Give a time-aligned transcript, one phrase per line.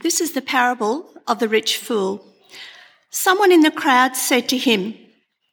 [0.00, 2.24] This is the parable of the rich fool.
[3.10, 4.94] Someone in the crowd said to him,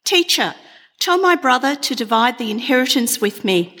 [0.04, 0.54] Teacher,
[1.00, 3.78] tell my brother to divide the inheritance with me.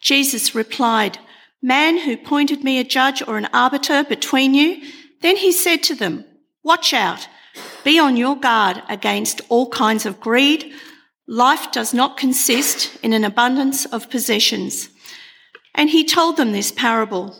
[0.00, 1.18] Jesus replied,
[1.62, 4.82] Man who appointed me a judge or an arbiter between you?
[5.20, 6.24] Then he said to them,
[6.64, 7.28] Watch out.
[7.84, 10.72] Be on your guard against all kinds of greed.
[11.28, 14.88] Life does not consist in an abundance of possessions.
[15.74, 17.36] And he told them this parable.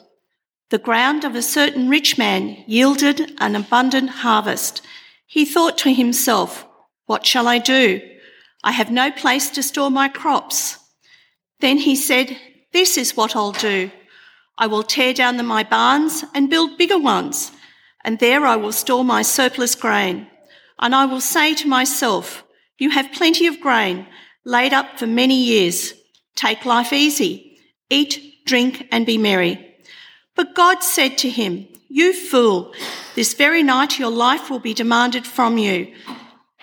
[0.72, 4.80] The ground of a certain rich man yielded an abundant harvest.
[5.26, 6.66] He thought to himself,
[7.04, 8.00] What shall I do?
[8.64, 10.78] I have no place to store my crops.
[11.60, 12.38] Then he said,
[12.72, 13.90] This is what I'll do.
[14.56, 17.52] I will tear down the, my barns and build bigger ones,
[18.02, 20.26] and there I will store my surplus grain.
[20.78, 22.44] And I will say to myself,
[22.78, 24.06] You have plenty of grain
[24.46, 25.92] laid up for many years.
[26.34, 27.58] Take life easy.
[27.90, 29.68] Eat, drink, and be merry.
[30.34, 32.72] But God said to him, You fool,
[33.14, 35.92] this very night your life will be demanded from you.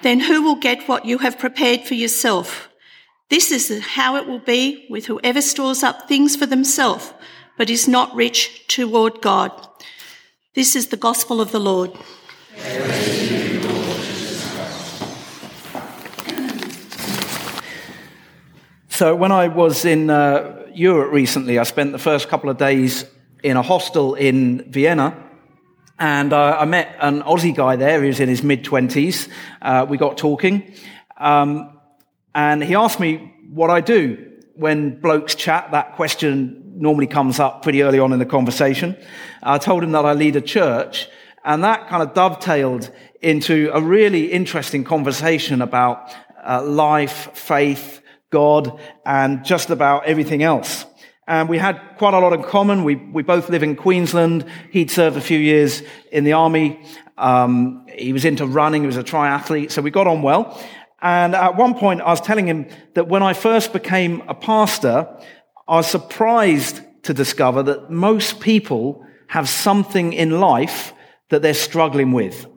[0.01, 2.69] Then who will get what you have prepared for yourself?
[3.29, 7.13] This is how it will be with whoever stores up things for themselves,
[7.57, 9.51] but is not rich toward God.
[10.55, 11.91] This is the gospel of the Lord.
[18.89, 23.05] So, when I was in uh, Europe recently, I spent the first couple of days
[23.43, 25.17] in a hostel in Vienna.
[25.97, 29.27] And uh, I met an Aussie guy there who's in his mid 20s.
[29.61, 30.73] Uh, we got talking.
[31.17, 31.79] Um,
[32.33, 34.25] and he asked me what I do.
[34.55, 38.97] When blokes chat, that question normally comes up pretty early on in the conversation.
[39.43, 41.07] I told him that I lead a church,
[41.43, 46.13] and that kind of dovetailed into a really interesting conversation about
[46.45, 50.85] uh, life, faith, God, and just about everything else.
[51.29, 52.83] And we had quite a lot in common.
[52.83, 54.45] We, we both live in Queensland.
[54.71, 56.83] He'd served a few years in the army.
[57.19, 58.81] Um, he was into running.
[58.81, 59.69] He was a triathlete.
[59.69, 60.59] So we got on well.
[61.03, 65.07] And at one point, I was telling him that when I first became a pastor,
[65.67, 70.93] I was surprised to discover that most people have something in life
[71.29, 72.47] that they're struggling with.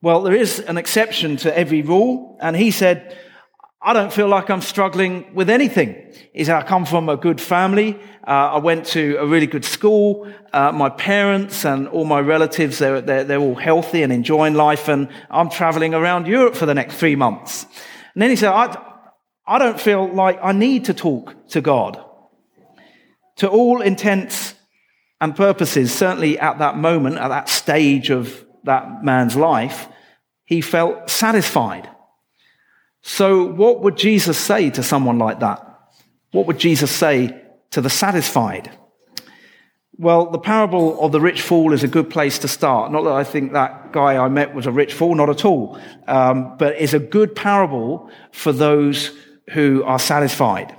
[0.00, 2.38] Well, there is an exception to every rule.
[2.40, 3.18] And he said,
[3.82, 6.12] I don't feel like I'm struggling with anything.
[6.36, 7.98] Said, I come from a good family.
[8.26, 10.30] Uh, I went to a really good school.
[10.52, 14.88] Uh, my parents and all my relatives, they're, they're, they're, all healthy and enjoying life.
[14.88, 17.64] And I'm traveling around Europe for the next three months.
[18.14, 18.76] And then he said, I,
[19.46, 22.04] I don't feel like I need to talk to God.
[23.36, 24.54] To all intents
[25.22, 29.88] and purposes, certainly at that moment, at that stage of that man's life,
[30.44, 31.88] he felt satisfied.
[33.12, 35.58] So, what would Jesus say to someone like that?
[36.30, 37.34] What would Jesus say
[37.72, 38.70] to the satisfied?
[39.98, 42.92] Well, the parable of the rich fool is a good place to start.
[42.92, 45.78] Not that I think that guy I met was a rich fool, not at all.
[46.06, 49.10] Um, but it's a good parable for those
[49.50, 50.72] who are satisfied.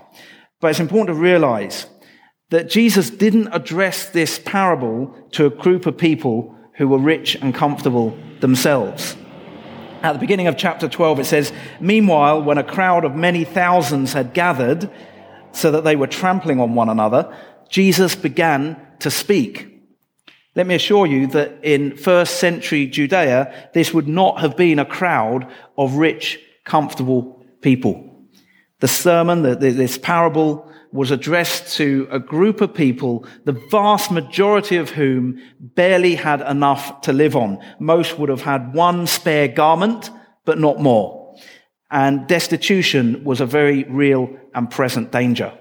[0.61, 1.85] But it's important to realize
[2.49, 7.53] that Jesus didn't address this parable to a group of people who were rich and
[7.53, 9.17] comfortable themselves.
[10.03, 14.13] At the beginning of chapter 12, it says, Meanwhile, when a crowd of many thousands
[14.13, 14.89] had gathered
[15.51, 17.35] so that they were trampling on one another,
[17.69, 19.67] Jesus began to speak.
[20.55, 24.85] Let me assure you that in first century Judea, this would not have been a
[24.85, 28.10] crowd of rich, comfortable people.
[28.81, 34.89] The sermon, this parable, was addressed to a group of people, the vast majority of
[34.89, 37.59] whom barely had enough to live on.
[37.79, 40.09] Most would have had one spare garment,
[40.45, 41.35] but not more.
[41.89, 45.53] And destitution was a very real and present danger.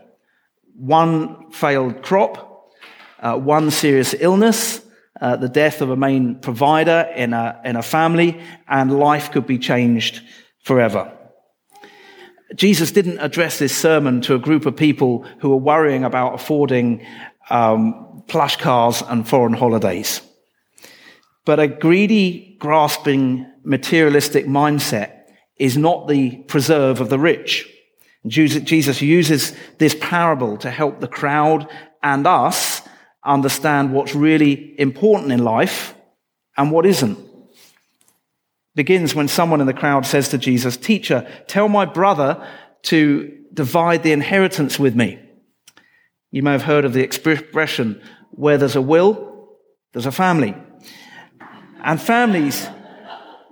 [0.75, 2.73] One failed crop,
[3.21, 4.81] uh, one serious illness,
[5.21, 9.47] uh, the death of a main provider in a, in a family, and life could
[9.47, 10.23] be changed
[10.65, 11.20] forever.
[12.55, 17.07] Jesus didn't address this sermon to a group of people who were worrying about affording
[17.49, 20.21] um, plush cars and foreign holidays.
[21.45, 25.25] But a greedy, grasping, materialistic mindset
[25.57, 27.69] is not the preserve of the rich.
[28.27, 31.69] Jesus uses this parable to help the crowd
[32.03, 32.83] and us
[33.25, 35.95] understand what's really important in life
[36.57, 37.19] and what isn't
[38.75, 42.47] begins when someone in the crowd says to Jesus, Teacher, tell my brother
[42.83, 45.19] to divide the inheritance with me.
[46.31, 48.01] You may have heard of the expression,
[48.31, 49.49] where there's a will,
[49.93, 50.55] there's a family.
[51.83, 52.69] And families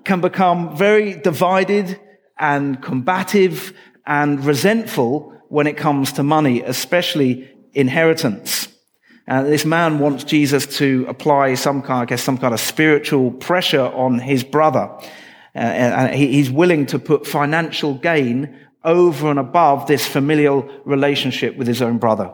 [0.04, 2.00] can become very divided
[2.38, 3.72] and combative
[4.06, 8.68] and resentful when it comes to money, especially inheritance.
[9.28, 13.30] And this man wants Jesus to apply some kind, I guess, some kind of spiritual
[13.30, 14.90] pressure on his brother.
[15.54, 21.66] Uh, and he's willing to put financial gain over and above this familial relationship with
[21.66, 22.32] his own brother.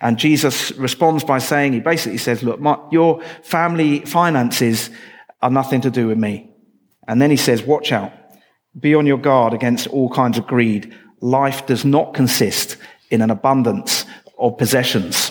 [0.00, 4.88] And Jesus responds by saying, he basically says, look, my, your family finances
[5.42, 6.50] are nothing to do with me.
[7.06, 8.12] And then he says, watch out.
[8.80, 10.94] Be on your guard against all kinds of greed.
[11.20, 12.78] Life does not consist
[13.10, 14.06] in an abundance
[14.38, 15.25] of possessions.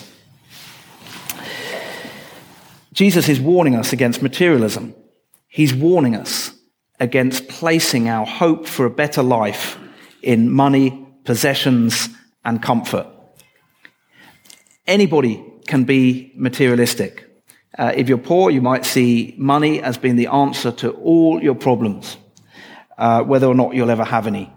[2.96, 4.94] Jesus is warning us against materialism.
[5.48, 6.52] He's warning us
[6.98, 9.78] against placing our hope for a better life
[10.22, 12.08] in money, possessions,
[12.42, 13.06] and comfort.
[14.86, 17.28] Anybody can be materialistic.
[17.76, 21.54] Uh, if you're poor, you might see money as being the answer to all your
[21.54, 22.16] problems,
[22.96, 24.50] uh, whether or not you'll ever have any.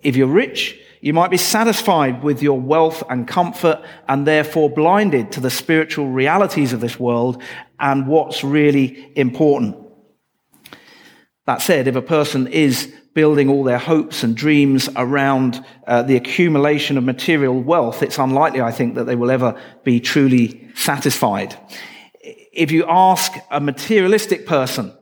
[0.00, 5.32] If you're rich, you might be satisfied with your wealth and comfort and therefore blinded
[5.32, 7.42] to the spiritual realities of this world
[7.78, 9.76] and what's really important.
[11.46, 16.16] That said, if a person is building all their hopes and dreams around uh, the
[16.16, 21.56] accumulation of material wealth, it's unlikely, I think, that they will ever be truly satisfied.
[22.52, 24.96] If you ask a materialistic person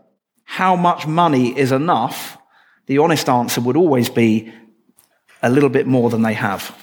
[0.44, 2.38] how much money is enough,
[2.86, 4.52] the honest answer would always be
[5.42, 6.76] a little bit more than they have.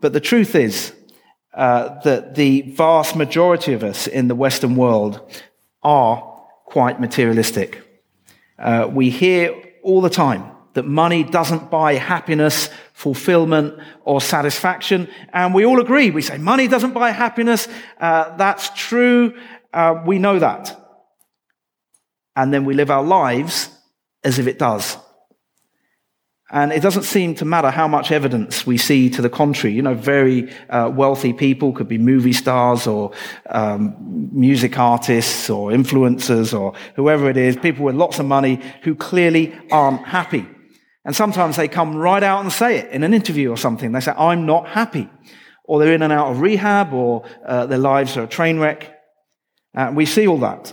[0.00, 0.94] But the truth is
[1.54, 5.20] uh, that the vast majority of us in the Western world
[5.82, 6.20] are
[6.64, 7.82] quite materialistic.
[8.58, 15.08] Uh, we hear all the time that money doesn't buy happiness, fulfillment, or satisfaction.
[15.32, 16.10] And we all agree.
[16.10, 17.68] We say money doesn't buy happiness.
[18.00, 19.36] Uh, that's true.
[19.72, 20.80] Uh, we know that.
[22.36, 23.70] And then we live our lives
[24.24, 24.96] as if it does.
[26.50, 29.74] And it doesn't seem to matter how much evidence we see to the contrary.
[29.74, 33.12] You know, very uh, wealthy people could be movie stars or
[33.48, 38.94] um, music artists or influencers or whoever it is, people with lots of money who
[38.94, 40.46] clearly aren't happy.
[41.06, 43.92] And sometimes they come right out and say it in an interview or something.
[43.92, 45.08] They say, I'm not happy.
[45.64, 48.94] Or they're in and out of rehab or uh, their lives are a train wreck.
[49.74, 50.72] Uh, we see all that.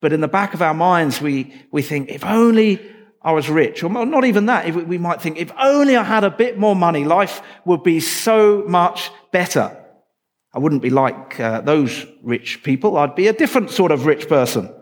[0.00, 2.93] But in the back of our minds, we, we think, if only
[3.24, 4.74] I was rich, or not even that.
[4.74, 8.64] We might think, if only I had a bit more money, life would be so
[8.68, 9.74] much better.
[10.52, 12.98] I wouldn't be like uh, those rich people.
[12.98, 14.72] I'd be a different sort of rich person.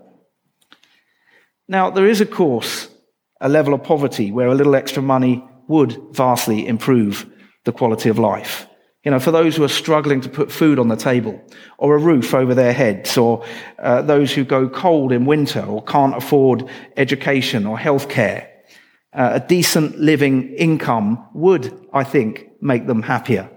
[1.69, 2.89] Now, there is, of course,
[3.41, 7.27] a level of poverty where a little extra money would vastly improve
[7.65, 8.67] the quality of life.
[9.05, 11.41] You know, for those who are struggling to put food on the table,
[11.77, 13.45] or a roof over their heads, or
[13.81, 18.49] uh, those who go cold in winter, or can't afford education or health care,
[19.13, 23.51] uh, a decent living income would, I think, make them happier.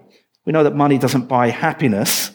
[0.46, 2.32] We know that money doesn't buy happiness,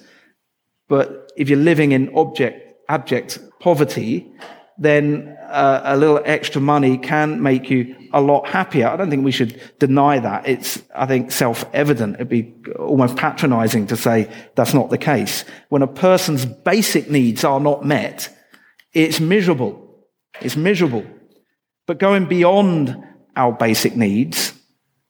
[0.89, 4.33] but if you're living in object, abject poverty,
[4.81, 8.89] then uh, a little extra money can make you a lot happier.
[8.89, 10.49] I don't think we should deny that.
[10.49, 12.15] It's, I think, self-evident.
[12.15, 15.45] It'd be almost patronizing to say that's not the case.
[15.69, 18.35] When a person's basic needs are not met,
[18.95, 20.07] it's miserable.
[20.41, 21.05] It's miserable.
[21.87, 22.97] But going beyond
[23.37, 24.55] our basic needs,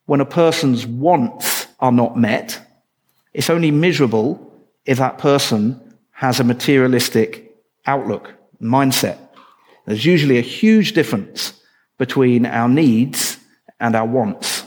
[0.07, 2.61] when a person's wants are not met,
[3.33, 4.53] it's only miserable
[4.85, 7.55] if that person has a materialistic
[7.87, 9.19] outlook, mindset.
[9.87, 11.55] There's usually a huge difference
[11.99, 13.39] between our needs
[13.79, 14.65] and our wants.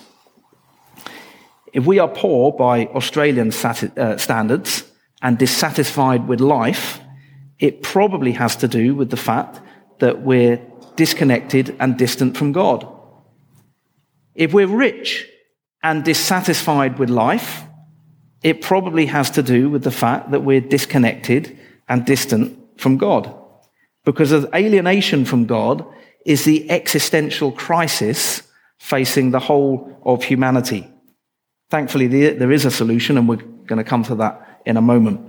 [1.74, 4.84] If we are poor by Australian uh, standards
[5.22, 7.00] and dissatisfied with life,
[7.60, 9.60] it probably has to do with the fact
[10.00, 10.62] that we're
[10.96, 12.88] disconnected and distant from God.
[14.36, 15.28] If we're rich
[15.82, 17.64] and dissatisfied with life,
[18.44, 23.34] it probably has to do with the fact that we're disconnected and distant from God.
[24.06, 25.86] Because alienation from God
[26.26, 28.44] is the existential crisis
[28.78, 30.88] facing the whole of humanity.
[31.70, 35.22] Thankfully, there is a solution, and we're going to come to that in a moment.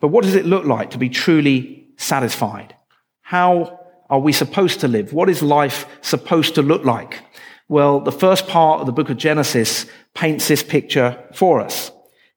[0.00, 2.74] But what does it look like to be truly satisfied?
[3.20, 5.12] How are we supposed to live?
[5.12, 7.20] What is life supposed to look like?
[7.68, 11.92] Well, the first part of the book of Genesis paints this picture for us.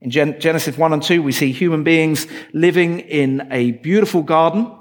[0.06, 4.72] In Genesis 1 and 2, we see human beings living in a beautiful garden.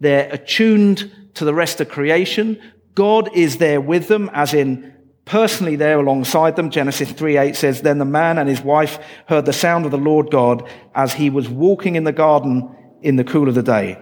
[0.00, 2.60] They're attuned to the rest of creation.
[2.96, 4.92] God is there with them, as in
[5.26, 6.70] personally there alongside them.
[6.70, 9.96] Genesis 3 8 says, Then the man and his wife heard the sound of the
[9.96, 12.68] Lord God as he was walking in the garden
[13.00, 13.96] in the cool of the day.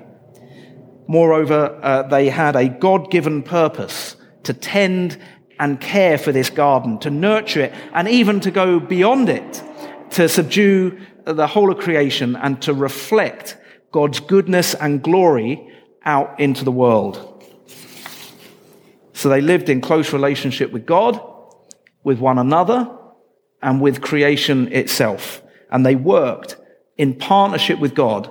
[1.06, 5.20] Moreover, uh, they had a God given purpose to tend
[5.58, 9.62] and care for this garden, to nurture it, and even to go beyond it,
[10.12, 13.56] to subdue the whole of creation and to reflect
[13.92, 15.68] God's goodness and glory
[16.04, 17.28] out into the world.
[19.12, 21.20] So they lived in close relationship with God,
[22.02, 22.90] with one another,
[23.62, 25.42] and with creation itself.
[25.70, 26.56] And they worked
[26.96, 28.30] in partnership with God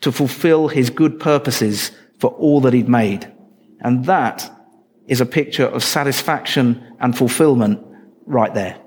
[0.00, 3.30] to fulfill his good purposes for all that he'd made.
[3.80, 4.50] And that
[5.06, 7.80] is a picture of satisfaction and fulfillment
[8.26, 8.81] right there.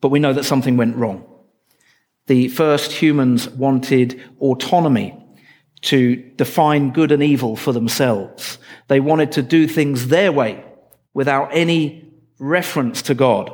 [0.00, 1.24] But we know that something went wrong.
[2.26, 5.16] The first humans wanted autonomy
[5.82, 8.58] to define good and evil for themselves.
[8.88, 10.64] They wanted to do things their way
[11.14, 13.50] without any reference to God.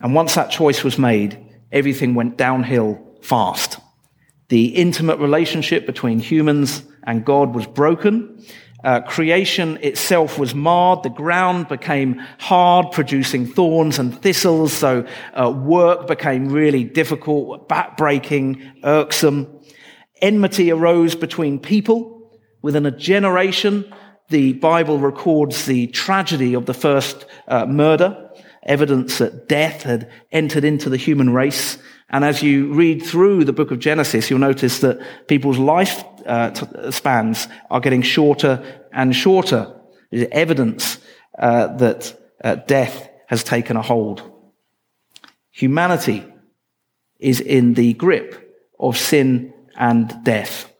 [0.00, 1.38] And once that choice was made,
[1.72, 3.78] everything went downhill fast.
[4.48, 8.44] The intimate relationship between humans and God was broken.
[8.84, 11.02] Uh, creation itself was marred.
[11.02, 14.74] The ground became hard, producing thorns and thistles.
[14.74, 19.48] So uh, work became really difficult, backbreaking, irksome.
[20.20, 22.30] Enmity arose between people.
[22.60, 23.92] Within a generation,
[24.28, 28.23] the Bible records the tragedy of the first uh, murder,
[28.64, 31.78] evidence that death had entered into the human race.
[32.10, 36.90] And as you read through the book of Genesis, you'll notice that people's life uh,
[36.90, 39.74] spans are getting shorter and shorter.
[40.10, 40.98] There's evidence
[41.38, 44.30] uh, that uh, death has taken a hold.
[45.50, 46.24] Humanity
[47.18, 48.40] is in the grip
[48.78, 50.70] of sin and death.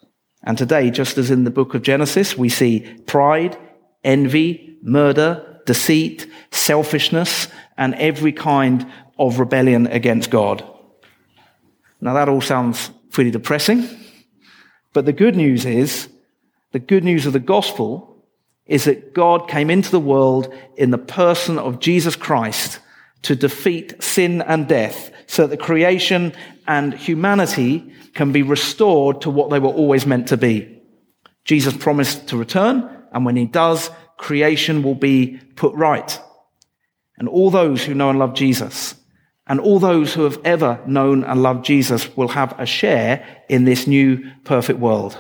[0.43, 3.57] And today, just as in the book of Genesis, we see pride,
[4.03, 10.65] envy, murder, deceit, selfishness, and every kind of rebellion against God.
[12.01, 13.89] Now that all sounds pretty depressing,
[14.93, 16.09] but the good news is,
[16.73, 18.11] the good news of the gospel
[18.67, 22.81] is that God came into the world in the person of Jesus Christ
[23.23, 26.33] to defeat sin and death so that the creation
[26.67, 30.83] and humanity can be restored to what they were always meant to be.
[31.45, 36.21] Jesus promised to return, and when he does, creation will be put right.
[37.19, 38.95] And all those who know and love Jesus
[39.47, 43.65] and all those who have ever known and loved Jesus will have a share in
[43.65, 45.19] this new perfect world.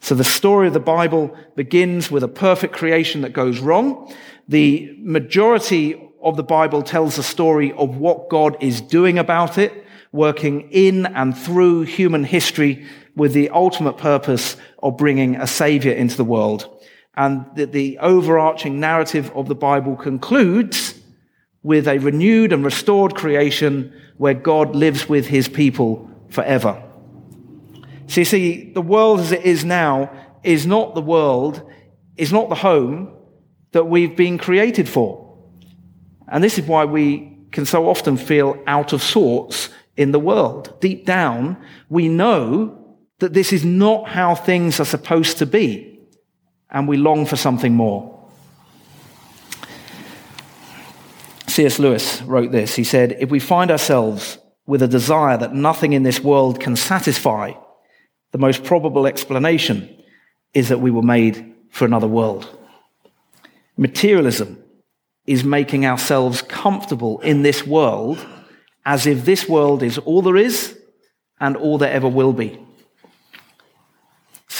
[0.00, 4.12] So the story of the Bible begins with a perfect creation that goes wrong.
[4.48, 9.84] The majority of the Bible tells the story of what God is doing about it,
[10.10, 16.16] working in and through human history with the ultimate purpose of bringing a savior into
[16.16, 16.79] the world.
[17.20, 20.98] And the, the overarching narrative of the Bible concludes
[21.62, 26.82] with a renewed and restored creation where God lives with his people forever.
[28.06, 30.10] So you see, the world as it is now
[30.42, 31.70] is not the world,
[32.16, 33.14] is not the home
[33.72, 35.36] that we've been created for.
[36.26, 40.80] And this is why we can so often feel out of sorts in the world.
[40.80, 45.89] Deep down, we know that this is not how things are supposed to be,
[46.70, 48.16] and we long for something more.
[51.46, 51.78] C.S.
[51.78, 52.76] Lewis wrote this.
[52.76, 56.76] He said, If we find ourselves with a desire that nothing in this world can
[56.76, 57.52] satisfy,
[58.30, 60.02] the most probable explanation
[60.54, 62.56] is that we were made for another world.
[63.76, 64.62] Materialism
[65.26, 68.24] is making ourselves comfortable in this world
[68.84, 70.78] as if this world is all there is
[71.38, 72.58] and all there ever will be.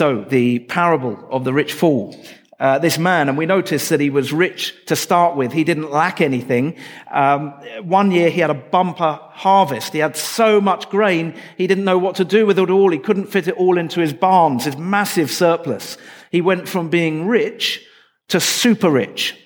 [0.00, 2.18] So, the parable of the rich fool
[2.58, 5.52] uh, this man, and we notice that he was rich to start with.
[5.52, 6.76] He didn't lack anything.
[7.10, 7.50] Um,
[7.82, 9.92] one year he had a bumper harvest.
[9.92, 12.90] He had so much grain, he didn't know what to do with it all.
[12.90, 15.98] He couldn't fit it all into his barns, his massive surplus.
[16.30, 17.84] He went from being rich
[18.28, 19.36] to super rich.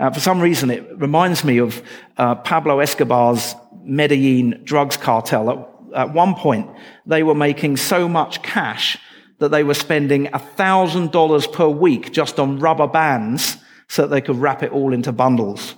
[0.00, 1.82] Uh, for some reason, it reminds me of
[2.16, 5.50] uh, Pablo Escobar's Medellin drugs cartel.
[5.94, 6.70] At, at one point,
[7.04, 8.96] they were making so much cash
[9.44, 13.58] that they were spending $1,000 per week just on rubber bands
[13.88, 15.74] so that they could wrap it all into bundles.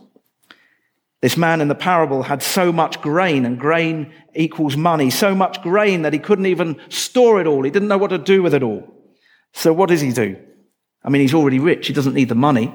[1.20, 5.60] This man in the parable had so much grain, and grain equals money, so much
[5.62, 7.64] grain that he couldn't even store it all.
[7.64, 8.86] He didn't know what to do with it all.
[9.52, 10.36] So what does he do?
[11.02, 11.88] I mean, he's already rich.
[11.88, 12.72] He doesn't need the money.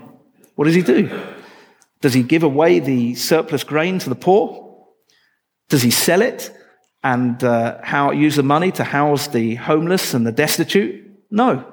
[0.55, 1.09] What does he do?
[2.01, 4.85] Does he give away the surplus grain to the poor?
[5.69, 6.51] Does he sell it?
[7.03, 11.09] And uh, how use the money to house the homeless and the destitute.
[11.29, 11.65] No.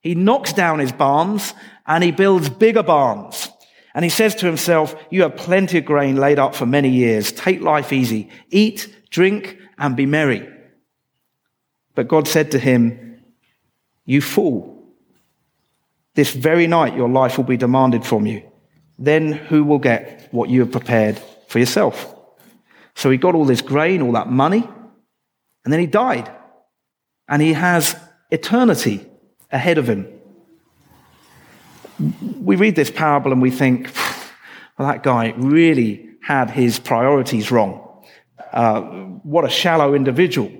[0.00, 1.52] He knocks down his barns
[1.86, 3.50] and he builds bigger barns.
[3.94, 7.32] And he says to himself, you have plenty of grain laid up for many years.
[7.32, 8.30] Take life easy.
[8.50, 10.48] Eat, drink, and be merry.
[11.94, 13.22] But God said to him,
[14.04, 14.84] you fool.
[16.14, 18.42] This very night your life will be demanded from you.
[18.98, 22.14] Then who will get what you have prepared for yourself?
[23.00, 24.62] So he got all this grain, all that money,
[25.64, 26.30] and then he died.
[27.28, 27.96] And he has
[28.30, 29.06] eternity
[29.50, 30.06] ahead of him.
[32.42, 33.90] We read this parable and we think,
[34.78, 38.04] well, that guy really had his priorities wrong.
[38.52, 38.82] Uh,
[39.22, 40.52] what a shallow individual.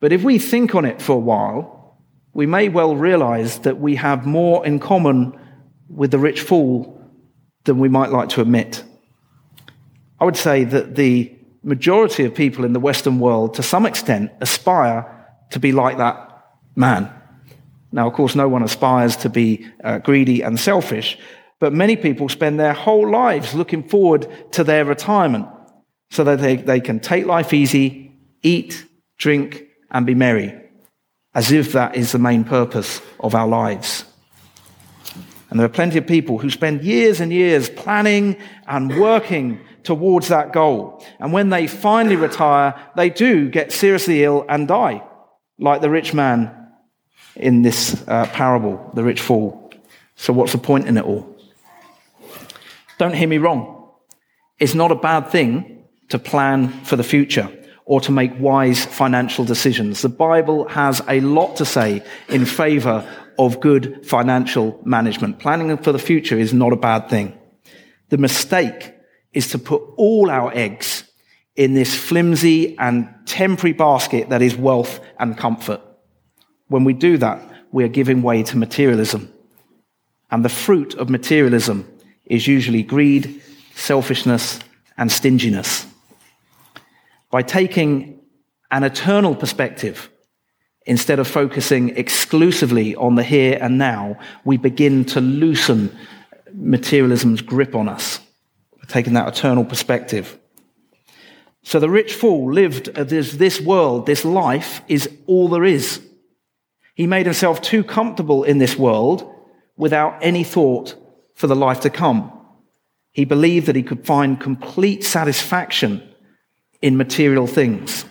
[0.00, 3.94] But if we think on it for a while, we may well realize that we
[3.94, 5.38] have more in common
[5.88, 7.00] with the rich fool
[7.62, 8.82] than we might like to admit.
[10.20, 11.32] I would say that the
[11.62, 15.04] majority of people in the Western world, to some extent, aspire
[15.50, 17.12] to be like that man.
[17.92, 21.18] Now, of course, no one aspires to be uh, greedy and selfish,
[21.60, 25.48] but many people spend their whole lives looking forward to their retirement
[26.10, 28.86] so that they, they can take life easy, eat,
[29.18, 30.54] drink, and be merry,
[31.34, 34.04] as if that is the main purpose of our lives.
[35.50, 40.28] And there are plenty of people who spend years and years planning and working towards
[40.28, 41.02] that goal.
[41.20, 45.02] And when they finally retire, they do get seriously ill and die,
[45.58, 46.50] like the rich man
[47.36, 49.72] in this uh, parable, the rich fool.
[50.16, 51.24] So, what's the point in it all?
[52.98, 53.90] Don't hear me wrong.
[54.58, 57.48] It's not a bad thing to plan for the future
[57.84, 60.02] or to make wise financial decisions.
[60.02, 63.06] The Bible has a lot to say in favor
[63.38, 65.38] of good financial management.
[65.38, 67.38] Planning for the future is not a bad thing.
[68.08, 68.95] The mistake
[69.36, 71.04] is to put all our eggs
[71.56, 75.82] in this flimsy and temporary basket that is wealth and comfort.
[76.68, 77.40] When we do that,
[77.70, 79.30] we are giving way to materialism.
[80.30, 81.86] And the fruit of materialism
[82.24, 83.42] is usually greed,
[83.74, 84.58] selfishness,
[84.96, 85.86] and stinginess.
[87.30, 88.20] By taking
[88.70, 90.10] an eternal perspective,
[90.86, 95.94] instead of focusing exclusively on the here and now, we begin to loosen
[96.54, 98.20] materialism's grip on us,
[98.88, 100.38] taking that eternal perspective.
[101.62, 106.00] So the rich fool lived as this world, this life is all there is.
[106.94, 109.30] He made himself too comfortable in this world
[109.76, 110.94] without any thought
[111.34, 112.32] for the life to come.
[113.12, 116.02] He believed that he could find complete satisfaction
[116.80, 118.04] in material things.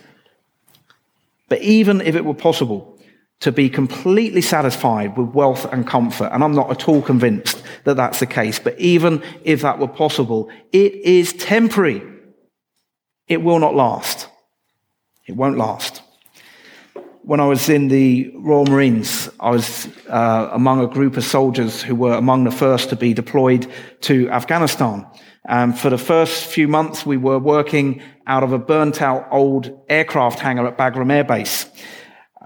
[1.48, 2.95] But even if it were possible
[3.40, 7.96] to be completely satisfied with wealth and comfort, and I'm not at all convinced that
[7.96, 12.02] that's the case, but even if that were possible, it is temporary.
[13.28, 14.28] It will not last.
[15.26, 16.02] It won't last.
[17.22, 21.82] When I was in the Royal Marines, I was uh, among a group of soldiers
[21.82, 23.66] who were among the first to be deployed
[24.02, 25.04] to Afghanistan.
[25.48, 29.76] And for the first few months, we were working out of a burnt out old
[29.88, 31.66] aircraft hangar at Bagram Air Base.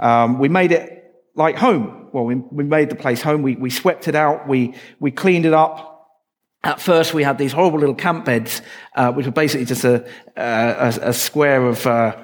[0.01, 2.09] Um, we made it like home.
[2.13, 3.43] Well, we, we made the place home.
[3.43, 4.49] We, we swept it out.
[4.49, 5.87] We, we cleaned it up.
[6.65, 8.61] At first, we had these horrible little camp beds,
[8.95, 10.05] uh, which were basically just a,
[10.37, 12.17] uh, a, a square of uh,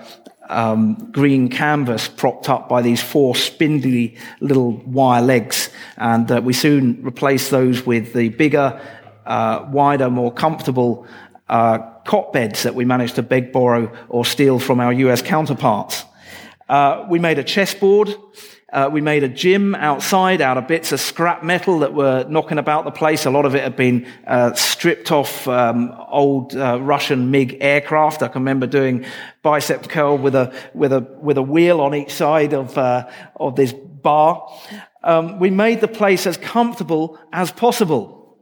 [0.48, 5.70] um, green canvas propped up by these four spindly little wire legs.
[5.96, 8.80] And uh, we soon replaced those with the bigger,
[9.24, 11.06] uh, wider, more comfortable
[11.48, 16.04] cot beds that we managed to beg, borrow, or steal from our US counterparts.
[16.68, 18.14] Uh, we made a chessboard.
[18.72, 22.58] Uh, we made a gym outside out of bits of scrap metal that were knocking
[22.58, 23.24] about the place.
[23.24, 28.22] A lot of it had been uh, stripped off um, old uh, Russian MiG aircraft.
[28.22, 29.04] I can remember doing
[29.42, 33.54] bicep curl with a with a with a wheel on each side of uh, of
[33.54, 34.52] this bar.
[35.04, 38.36] Um, we made the place as comfortable as possible.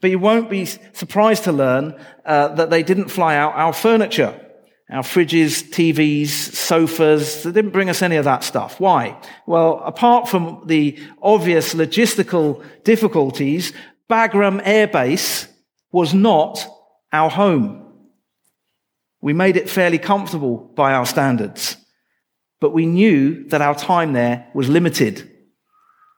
[0.00, 4.43] But you won't be surprised to learn uh, that they didn't fly out our furniture.
[4.90, 8.78] Our fridges, TVs, sofas, they didn't bring us any of that stuff.
[8.78, 9.18] Why?
[9.46, 13.72] Well, apart from the obvious logistical difficulties,
[14.10, 15.48] Bagram Air Base
[15.90, 16.66] was not
[17.12, 17.80] our home.
[19.22, 21.78] We made it fairly comfortable by our standards,
[22.60, 25.30] but we knew that our time there was limited.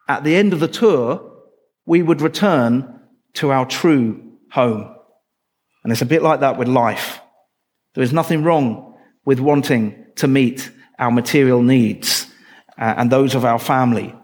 [0.09, 1.33] At the end of the tour,
[1.87, 3.01] we would return
[3.35, 4.93] to our true home.
[5.85, 7.21] And it's a bit like that with life.
[7.97, 12.27] There is nothing wrong with wanting to meet our material needs
[12.79, 14.15] uh, and those of our family.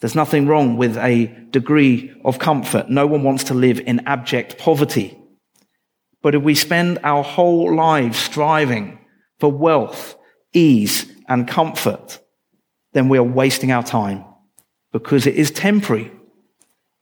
[0.00, 2.88] There's nothing wrong with a degree of comfort.
[2.88, 5.18] No one wants to live in abject poverty.
[6.22, 9.00] But if we spend our whole lives striving
[9.40, 10.16] for wealth,
[10.52, 12.20] ease, and comfort,
[12.92, 14.24] then we are wasting our time
[14.92, 16.12] because it is temporary.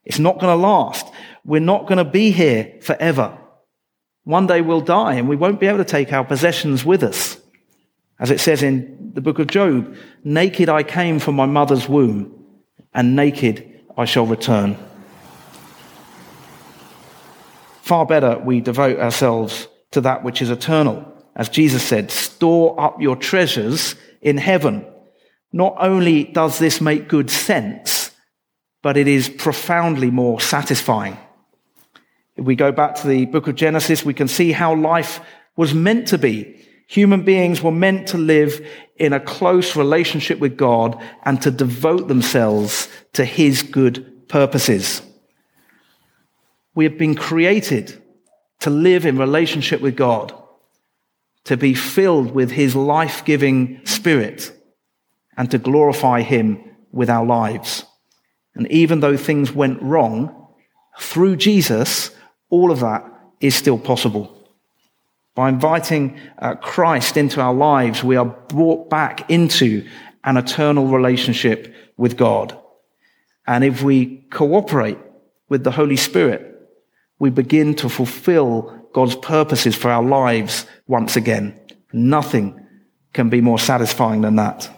[0.05, 1.07] It's not going to last.
[1.45, 3.39] We're not going to be here forever.
[4.25, 7.39] One day we'll die and we won't be able to take our possessions with us.
[8.19, 12.33] As it says in the book of Job, naked I came from my mother's womb
[12.95, 14.77] and naked I shall return.
[17.83, 21.07] Far better we devote ourselves to that which is eternal.
[21.37, 24.87] As Jesus said, store up your treasures in heaven.
[25.53, 28.11] Not only does this make good sense,
[28.83, 31.19] but it is profoundly more satisfying.
[32.37, 35.21] If we go back to the book of Genesis, we can see how life
[35.57, 36.61] was meant to be.
[36.89, 38.67] Human beings were meant to live
[38.97, 45.01] in a close relationship with God and to devote themselves to his good purposes.
[46.75, 48.03] We have been created
[48.61, 50.35] to live in relationship with God,
[51.45, 54.53] to be filled with his life giving spirit,
[55.37, 57.85] and to glorify him with our lives.
[58.55, 60.49] And even though things went wrong,
[60.99, 62.11] through Jesus,
[62.51, 63.05] all of that
[63.41, 64.31] is still possible.
[65.35, 69.87] By inviting uh, Christ into our lives, we are brought back into
[70.23, 72.59] an eternal relationship with God.
[73.47, 74.99] And if we cooperate
[75.49, 76.51] with the Holy Spirit,
[77.19, 81.61] we begin to fulfill God's purposes for our lives once again.
[81.93, 82.61] Nothing
[83.13, 84.71] can be more satisfying than that.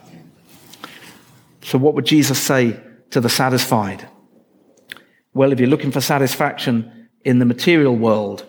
[1.63, 4.09] So, what would Jesus say to the satisfied?
[5.35, 6.96] Well, if you're looking for satisfaction
[7.27, 8.47] in the material world,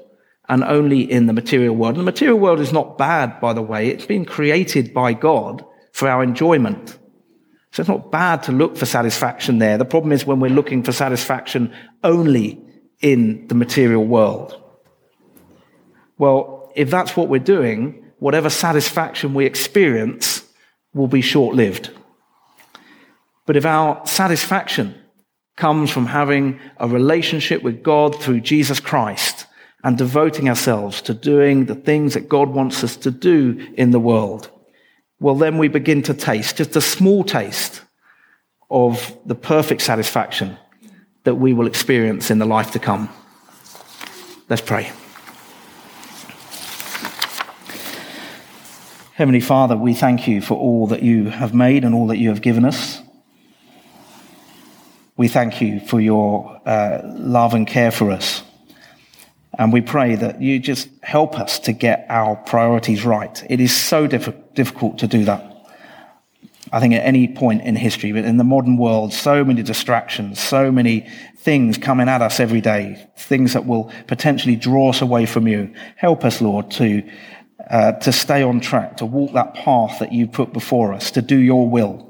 [0.47, 1.97] and only in the material world.
[1.97, 3.89] And the material world is not bad, by the way.
[3.89, 6.97] It's been created by God for our enjoyment.
[7.71, 9.77] So it's not bad to look for satisfaction there.
[9.77, 12.61] The problem is when we're looking for satisfaction only
[13.01, 14.61] in the material world.
[16.17, 20.43] Well, if that's what we're doing, whatever satisfaction we experience
[20.93, 21.89] will be short lived.
[23.47, 24.95] But if our satisfaction
[25.57, 29.45] comes from having a relationship with God through Jesus Christ,
[29.83, 33.99] and devoting ourselves to doing the things that God wants us to do in the
[33.99, 34.49] world,
[35.19, 37.81] well, then we begin to taste just a small taste
[38.69, 40.57] of the perfect satisfaction
[41.23, 43.09] that we will experience in the life to come.
[44.49, 44.91] Let's pray.
[49.13, 52.29] Heavenly Father, we thank you for all that you have made and all that you
[52.29, 53.01] have given us.
[55.17, 58.43] We thank you for your uh, love and care for us.
[59.57, 63.43] And we pray that you just help us to get our priorities right.
[63.49, 65.55] It is so diff- difficult to do that.
[66.71, 70.39] I think at any point in history, but in the modern world, so many distractions,
[70.39, 75.25] so many things coming at us every day, things that will potentially draw us away
[75.25, 75.73] from you.
[75.95, 77.09] Help us, Lord, to,
[77.71, 81.21] uh, to stay on track, to walk that path that you put before us, to
[81.21, 82.06] do your will,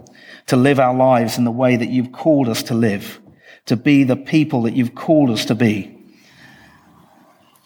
[0.47, 3.19] to live our lives in the way that you've called us to live,
[3.65, 5.93] to be the people that you've called us to be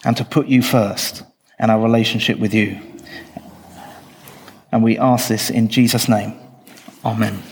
[0.04, 1.22] and to put you first
[1.58, 2.80] and our relationship with you.
[4.72, 6.34] And we ask this in Jesus' name.
[7.04, 7.51] Amen.